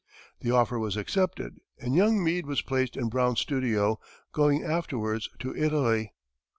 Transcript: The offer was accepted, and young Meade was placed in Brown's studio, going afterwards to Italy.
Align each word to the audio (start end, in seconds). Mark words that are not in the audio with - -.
The 0.39 0.49
offer 0.49 0.79
was 0.79 0.97
accepted, 0.97 1.59
and 1.77 1.93
young 1.93 2.23
Meade 2.23 2.47
was 2.47 2.63
placed 2.63 2.97
in 2.97 3.07
Brown's 3.07 3.39
studio, 3.41 3.99
going 4.31 4.63
afterwards 4.63 5.29
to 5.41 5.55
Italy. 5.55 6.13